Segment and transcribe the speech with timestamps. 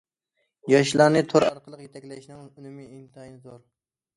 [0.73, 3.65] ياشلارنى تور ئارقىلىق يېتەكلەشنىڭ ئۈنۈمى ئىنتايىن زور.